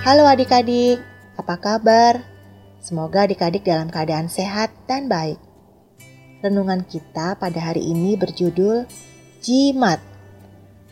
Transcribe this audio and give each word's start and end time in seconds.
Halo 0.00 0.24
adik-adik, 0.24 0.96
apa 1.36 1.60
kabar? 1.60 2.24
Semoga 2.80 3.28
adik-adik 3.28 3.68
dalam 3.68 3.92
keadaan 3.92 4.32
sehat 4.32 4.72
dan 4.88 5.12
baik. 5.12 5.36
Renungan 6.40 6.88
kita 6.88 7.36
pada 7.36 7.60
hari 7.60 7.84
ini 7.84 8.16
berjudul 8.16 8.88
Jimat. 9.44 10.00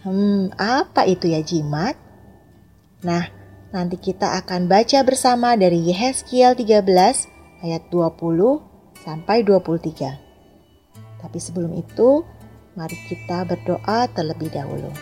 Hmm, 0.04 0.52
apa 0.60 1.08
itu 1.08 1.24
ya 1.24 1.40
jimat? 1.40 1.96
Nah, 3.00 3.32
nanti 3.72 3.96
kita 3.96 4.44
akan 4.44 4.68
baca 4.68 5.00
bersama 5.00 5.56
dari 5.56 5.88
Yehezkiel 5.88 6.52
13 6.52 7.64
ayat 7.64 7.88
20 7.88 8.60
sampai 9.08 9.40
23. 9.40 10.20
Tapi 11.16 11.38
sebelum 11.40 11.72
itu, 11.80 12.28
mari 12.76 13.00
kita 13.08 13.48
berdoa 13.48 14.04
terlebih 14.12 14.52
dahulu. 14.52 14.92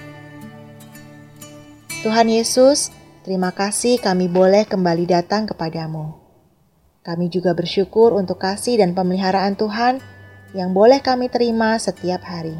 Tuhan 2.07 2.31
Yesus, 2.31 2.95
terima 3.27 3.51
kasih 3.51 3.99
kami 3.99 4.31
boleh 4.31 4.71
kembali 4.71 5.03
datang 5.11 5.51
kepadamu. 5.51 6.15
Kami 7.03 7.27
juga 7.27 7.59
bersyukur 7.59 8.15
untuk 8.15 8.39
kasih 8.39 8.79
dan 8.79 8.95
pemeliharaan 8.95 9.59
Tuhan 9.59 9.99
yang 10.55 10.71
boleh 10.71 11.03
kami 11.03 11.27
terima 11.27 11.75
setiap 11.83 12.23
hari. 12.23 12.55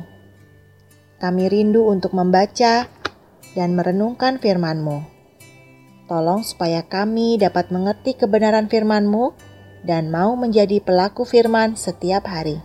Kami 1.23 1.47
rindu 1.47 1.87
untuk 1.87 2.19
membaca 2.19 2.91
dan 3.55 3.79
merenungkan 3.79 4.43
firman-Mu. 4.43 5.07
Tolong 6.11 6.43
supaya 6.43 6.83
kami 6.83 7.39
dapat 7.39 7.71
mengerti 7.71 8.19
kebenaran 8.19 8.67
firman-Mu 8.67 9.35
dan 9.87 10.11
mau 10.11 10.35
menjadi 10.35 10.83
pelaku 10.83 11.23
firman 11.23 11.79
setiap 11.79 12.27
hari. 12.27 12.59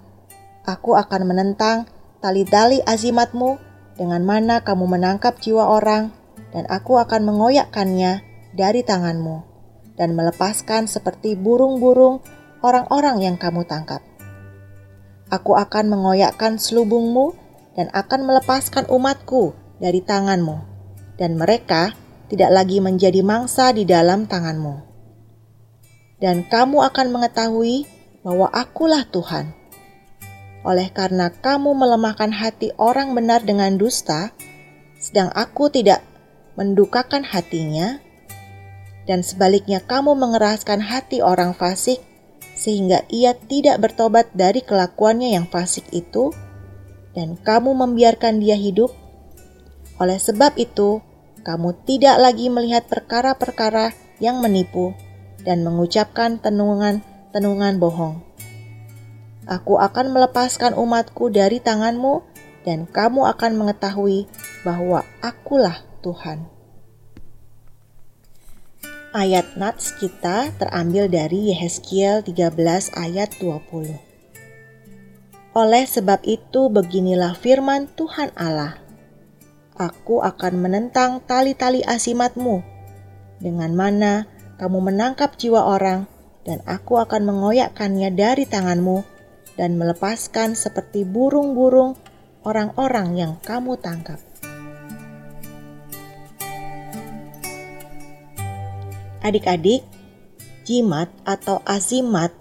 Aku 0.64 0.96
akan 0.96 1.28
menentang 1.28 1.88
tali-tali 2.24 2.80
azimatmu 2.84 3.60
dengan 4.00 4.24
mana 4.24 4.64
kamu 4.64 4.88
menangkap 4.88 5.36
jiwa 5.40 5.68
orang, 5.68 6.12
dan 6.56 6.64
aku 6.72 7.00
akan 7.00 7.28
mengoyakkannya 7.28 8.24
dari 8.56 8.84
tanganmu 8.84 9.44
dan 10.00 10.16
melepaskan 10.16 10.88
seperti 10.88 11.36
burung-burung 11.36 12.24
orang-orang 12.64 13.20
yang 13.20 13.36
kamu 13.36 13.68
tangkap. 13.68 14.09
Aku 15.30 15.54
akan 15.54 15.94
mengoyakkan 15.94 16.58
selubungmu 16.58 17.38
dan 17.78 17.94
akan 17.94 18.26
melepaskan 18.26 18.90
umatku 18.90 19.54
dari 19.78 20.02
tanganmu, 20.02 20.58
dan 21.22 21.38
mereka 21.38 21.94
tidak 22.34 22.50
lagi 22.50 22.82
menjadi 22.82 23.22
mangsa 23.22 23.70
di 23.70 23.86
dalam 23.86 24.26
tanganmu. 24.26 24.82
Dan 26.18 26.50
kamu 26.50 26.82
akan 26.82 27.08
mengetahui 27.14 27.86
bahwa 28.26 28.50
akulah 28.50 29.06
Tuhan. 29.06 29.54
Oleh 30.66 30.90
karena 30.92 31.30
kamu 31.30 31.78
melemahkan 31.78 32.34
hati 32.34 32.74
orang 32.76 33.14
benar 33.14 33.46
dengan 33.46 33.78
dusta, 33.78 34.34
sedang 34.98 35.30
aku 35.38 35.70
tidak 35.70 36.04
mendukakan 36.58 37.22
hatinya, 37.22 38.02
dan 39.06 39.22
sebaliknya 39.22 39.80
kamu 39.80 40.18
mengeraskan 40.18 40.82
hati 40.82 41.22
orang 41.22 41.54
fasik 41.54 42.09
sehingga 42.56 43.06
ia 43.10 43.36
tidak 43.36 43.82
bertobat 43.82 44.30
dari 44.36 44.62
kelakuannya 44.62 45.34
yang 45.36 45.46
fasik 45.48 45.88
itu 45.96 46.32
dan 47.14 47.40
kamu 47.40 47.74
membiarkan 47.74 48.40
dia 48.40 48.56
hidup. 48.56 48.94
Oleh 50.00 50.20
sebab 50.22 50.56
itu, 50.56 51.04
kamu 51.44 51.76
tidak 51.88 52.20
lagi 52.20 52.48
melihat 52.48 52.88
perkara-perkara 52.88 53.96
yang 54.20 54.44
menipu 54.44 54.96
dan 55.44 55.64
mengucapkan 55.64 56.40
tenungan-tenungan 56.40 57.80
bohong. 57.80 58.24
Aku 59.50 59.82
akan 59.82 60.14
melepaskan 60.14 60.78
umatku 60.78 61.34
dari 61.34 61.58
tanganmu 61.58 62.22
dan 62.68 62.86
kamu 62.86 63.26
akan 63.34 63.52
mengetahui 63.58 64.30
bahwa 64.62 65.02
akulah 65.26 65.82
Tuhan. 66.06 66.59
Ayat 69.10 69.58
nats 69.58 69.98
kita 69.98 70.54
terambil 70.62 71.10
dari 71.10 71.50
Yehezkiel 71.50 72.22
13 72.22 72.94
ayat 72.94 73.34
20. 73.42 73.98
Oleh 75.58 75.86
sebab 75.90 76.22
itu 76.30 76.70
beginilah 76.70 77.34
firman 77.34 77.90
Tuhan 77.98 78.30
Allah. 78.38 78.78
Aku 79.74 80.22
akan 80.22 80.62
menentang 80.62 81.26
tali-tali 81.26 81.82
asimatmu, 81.82 82.62
dengan 83.42 83.74
mana 83.74 84.30
kamu 84.62 84.78
menangkap 84.94 85.34
jiwa 85.42 85.66
orang, 85.66 86.06
dan 86.46 86.62
aku 86.70 87.02
akan 87.02 87.34
mengoyakkannya 87.34 88.14
dari 88.14 88.46
tanganmu 88.46 89.02
dan 89.58 89.82
melepaskan 89.82 90.54
seperti 90.54 91.02
burung-burung 91.02 91.98
orang-orang 92.46 93.18
yang 93.18 93.34
kamu 93.42 93.74
tangkap. 93.82 94.22
Adik-adik, 99.30 99.86
jimat 100.66 101.06
atau 101.22 101.62
azimat 101.62 102.34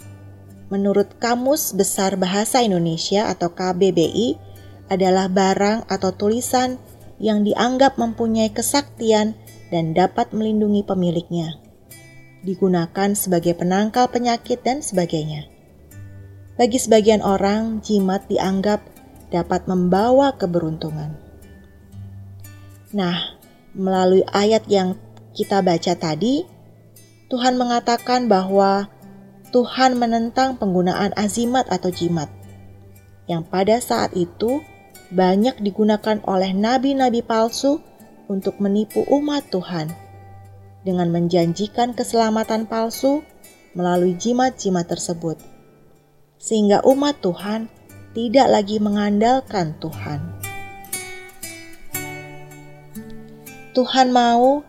menurut 0.73 1.21
Kamus 1.21 1.77
Besar 1.77 2.17
Bahasa 2.17 2.65
Indonesia 2.65 3.29
atau 3.29 3.53
KBBI 3.53 4.41
adalah 4.89 5.29
barang 5.29 5.85
atau 5.85 6.17
tulisan 6.17 6.81
yang 7.21 7.45
dianggap 7.45 8.01
mempunyai 8.01 8.49
kesaktian 8.49 9.37
dan 9.69 9.93
dapat 9.93 10.33
melindungi 10.33 10.81
pemiliknya. 10.81 11.61
Digunakan 12.41 13.13
sebagai 13.13 13.53
penangkal 13.53 14.09
penyakit 14.09 14.65
dan 14.65 14.81
sebagainya. 14.81 15.45
Bagi 16.57 16.81
sebagian 16.81 17.21
orang, 17.21 17.85
jimat 17.85 18.25
dianggap 18.33 18.81
dapat 19.29 19.69
membawa 19.69 20.33
keberuntungan. 20.41 21.21
Nah, 22.97 23.37
melalui 23.77 24.25
ayat 24.33 24.65
yang 24.73 24.97
kita 25.37 25.61
baca 25.61 25.93
tadi, 25.93 26.58
Tuhan 27.29 27.61
mengatakan 27.61 28.25
bahwa 28.25 28.89
Tuhan 29.53 30.01
menentang 30.01 30.57
penggunaan 30.57 31.13
azimat 31.13 31.69
atau 31.69 31.93
jimat, 31.93 32.33
yang 33.29 33.45
pada 33.45 33.81
saat 33.85 34.17
itu 34.17 34.65
banyak 35.13 35.61
digunakan 35.61 36.21
oleh 36.25 36.57
nabi-nabi 36.57 37.21
palsu 37.21 37.85
untuk 38.29 38.61
menipu 38.61 39.05
umat 39.09 39.45
Tuhan 39.53 39.93
dengan 40.85 41.13
menjanjikan 41.13 41.93
keselamatan 41.93 42.65
palsu 42.65 43.21
melalui 43.77 44.17
jimat-jimat 44.17 44.89
tersebut, 44.89 45.37
sehingga 46.41 46.81
umat 46.89 47.21
Tuhan 47.21 47.69
tidak 48.17 48.49
lagi 48.49 48.81
mengandalkan 48.81 49.77
Tuhan. 49.81 50.21
Tuhan 53.77 54.09
mau 54.17 54.65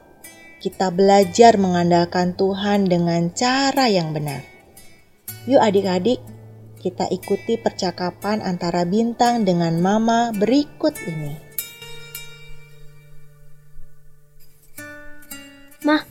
kita 0.59 0.91
belajar 0.91 1.55
mengandalkan 1.55 2.35
Tuhan 2.35 2.91
dengan 2.91 3.31
cara 3.31 3.87
yang 3.87 4.11
benar. 4.11 4.43
Yuk 5.47 5.63
adik-adik, 5.63 6.19
kita 6.83 7.07
ikuti 7.07 7.55
percakapan 7.55 8.43
antara 8.43 8.83
bintang 8.83 9.47
dengan 9.47 9.79
mama 9.79 10.35
berikut 10.35 10.91
ini. 11.07 11.33
Mah, 15.87 16.03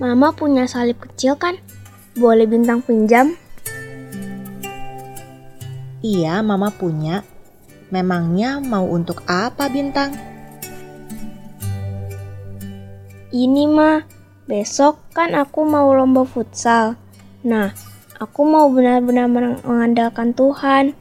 mama 0.00 0.32
punya 0.32 0.64
salib 0.64 0.96
kecil 0.96 1.36
kan? 1.36 1.60
Boleh 2.16 2.48
bintang 2.48 2.80
pinjam? 2.80 3.36
Iya, 6.00 6.40
mama 6.40 6.72
punya. 6.72 7.28
Memangnya 7.92 8.56
mau 8.56 8.88
untuk 8.88 9.20
apa 9.28 9.68
bintang? 9.68 10.31
Ini 13.32 13.64
mah, 13.64 14.04
besok 14.44 15.00
kan 15.16 15.32
aku 15.32 15.64
mau 15.64 15.88
lomba 15.96 16.28
futsal. 16.28 17.00
Nah, 17.48 17.72
aku 18.20 18.44
mau 18.44 18.68
benar-benar 18.68 19.24
mengandalkan 19.64 20.36
Tuhan. 20.36 20.92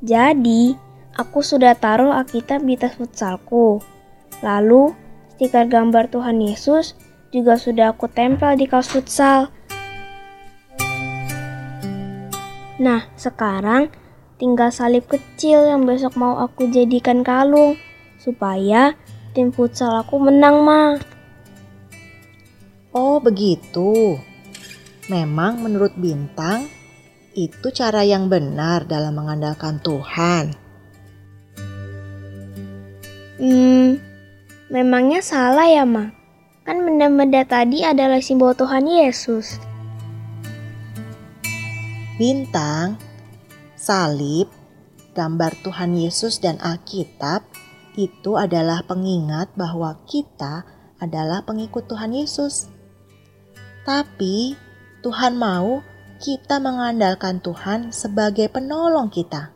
Jadi, 0.00 0.80
aku 1.12 1.44
sudah 1.44 1.76
taruh 1.76 2.16
Alkitab 2.16 2.64
di 2.64 2.80
tas 2.80 2.96
futsalku. 2.96 3.84
Lalu, 4.40 4.96
stiker 5.36 5.68
gambar 5.68 6.08
Tuhan 6.08 6.40
Yesus 6.40 6.96
juga 7.28 7.60
sudah 7.60 7.92
aku 7.92 8.08
tempel 8.08 8.56
di 8.56 8.64
kaos 8.64 8.88
futsal. 8.88 9.52
Nah, 12.80 13.12
sekarang 13.20 13.92
tinggal 14.40 14.72
salib 14.72 15.04
kecil 15.04 15.68
yang 15.68 15.84
besok 15.84 16.16
mau 16.16 16.40
aku 16.40 16.64
jadikan 16.72 17.20
kalung 17.20 17.76
supaya 18.16 18.96
tim 19.36 19.52
futsal 19.52 20.00
aku 20.00 20.16
menang, 20.16 20.64
mah. 20.64 21.12
Oh, 22.94 23.18
begitu. 23.18 24.22
Memang 25.10 25.66
menurut 25.66 25.98
Bintang, 25.98 26.70
itu 27.34 27.74
cara 27.74 28.06
yang 28.06 28.30
benar 28.30 28.86
dalam 28.86 29.18
mengandalkan 29.18 29.82
Tuhan. 29.82 30.54
Hmm, 33.42 33.98
memangnya 34.70 35.18
salah 35.26 35.66
ya, 35.66 35.82
Ma? 35.82 36.14
Kan 36.62 36.86
benda-benda 36.86 37.42
tadi 37.42 37.82
adalah 37.82 38.22
simbol 38.22 38.54
Tuhan 38.54 38.86
Yesus. 38.86 39.58
Bintang, 42.14 42.94
salib, 43.74 44.46
gambar 45.18 45.50
Tuhan 45.66 45.98
Yesus 45.98 46.38
dan 46.38 46.62
Alkitab 46.62 47.42
itu 47.98 48.38
adalah 48.38 48.86
pengingat 48.86 49.50
bahwa 49.58 49.98
kita 50.06 50.62
adalah 51.02 51.42
pengikut 51.42 51.90
Tuhan 51.90 52.14
Yesus. 52.14 52.73
Tapi 53.84 54.56
Tuhan 55.04 55.36
mau 55.36 55.84
kita 56.16 56.56
mengandalkan 56.56 57.44
Tuhan 57.44 57.92
sebagai 57.92 58.48
penolong 58.48 59.12
kita. 59.12 59.52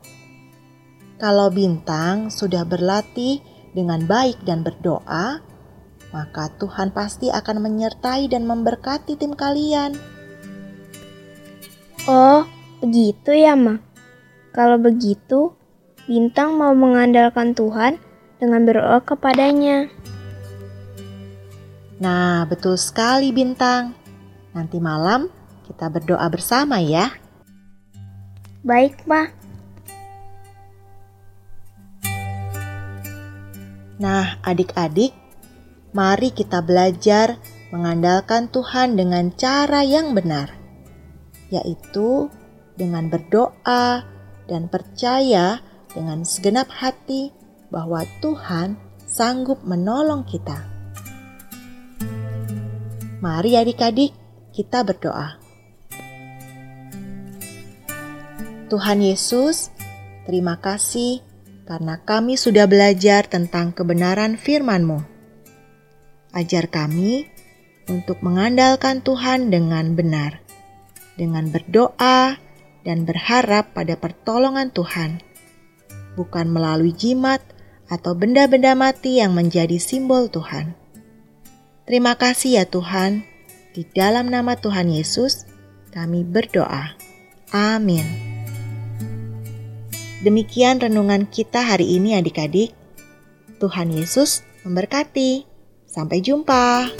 Kalau 1.17 1.49
bintang 1.49 2.29
sudah 2.29 2.63
berlatih 2.69 3.41
dengan 3.73 4.05
baik 4.05 4.45
dan 4.45 4.61
berdoa, 4.61 5.41
maka 6.13 6.53
Tuhan 6.61 6.93
pasti 6.93 7.33
akan 7.33 7.65
menyertai 7.65 8.29
dan 8.29 8.45
memberkati 8.45 9.17
tim 9.17 9.33
kalian. 9.33 9.97
Oh, 12.05 12.45
begitu 12.85 13.33
ya, 13.33 13.57
Ma. 13.57 13.81
Kalau 14.53 14.81
begitu, 14.81 15.53
bintang 16.09 16.57
mau 16.57 16.73
mengandalkan 16.73 17.53
Tuhan 17.53 18.01
dengan 18.41 18.65
berdoa 18.65 19.01
kepadanya. 19.05 19.93
Nah, 21.99 22.47
betul 22.47 22.79
sekali 22.79 23.35
bintang. 23.35 24.08
Nanti 24.57 24.81
malam 24.81 25.29
kita 25.69 25.93
berdoa 25.93 26.25
bersama 26.33 26.81
ya. 26.81 27.13
Baik, 28.65 29.05
Ma. 29.05 29.29
Nah, 33.99 34.39
adik-adik, 34.47 35.11
mari 35.91 36.31
kita 36.31 36.63
belajar 36.63 37.37
mengandalkan 37.75 38.47
Tuhan 38.49 38.95
dengan 38.95 39.35
cara 39.35 39.83
yang 39.83 40.15
benar, 40.15 40.55
yaitu 41.51 42.31
dengan 42.79 43.11
berdoa 43.11 44.07
dan 44.47 44.71
percaya 44.71 45.61
dengan 45.93 46.23
segenap 46.23 46.71
hati 46.71 47.35
bahwa 47.75 48.07
Tuhan 48.23 48.79
sanggup 49.05 49.61
menolong 49.67 50.25
kita. 50.25 50.63
Mari 53.19 53.59
adik-adik 53.59 54.15
kita 54.59 54.83
berdoa. 54.83 55.39
Tuhan 58.67 58.99
Yesus, 58.99 59.71
terima 60.27 60.59
kasih 60.59 61.23
karena 61.63 62.03
kami 62.03 62.35
sudah 62.35 62.67
belajar 62.67 63.31
tentang 63.31 63.71
kebenaran 63.71 64.35
firman-Mu. 64.35 64.99
Ajar 66.35 66.67
kami 66.67 67.31
untuk 67.87 68.19
mengandalkan 68.19 68.99
Tuhan 68.99 69.55
dengan 69.55 69.95
benar, 69.95 70.43
dengan 71.15 71.55
berdoa 71.55 72.35
dan 72.83 73.07
berharap 73.07 73.79
pada 73.79 73.95
pertolongan 73.95 74.75
Tuhan, 74.75 75.23
bukan 76.19 76.51
melalui 76.51 76.91
jimat 76.91 77.41
atau 77.87 78.13
benda-benda 78.19 78.75
mati 78.75 79.23
yang 79.23 79.39
menjadi 79.39 79.79
simbol 79.79 80.27
Tuhan. 80.29 80.75
Terima 81.89 82.21
kasih 82.21 82.61
ya 82.61 82.65
Tuhan, 82.69 83.25
di 83.79 83.87
dalam 83.95 84.27
nama 84.27 84.59
Tuhan 84.59 84.91
Yesus 84.91 85.47
kami 85.95 86.27
berdoa. 86.27 86.99
Amin. 87.55 88.03
Demikian 90.27 90.83
renungan 90.83 91.31
kita 91.31 91.63
hari 91.63 91.95
ini 91.95 92.19
adik-adik. 92.19 92.75
Tuhan 93.63 93.95
Yesus 93.95 94.43
memberkati. 94.67 95.47
Sampai 95.87 96.19
jumpa. 96.19 96.91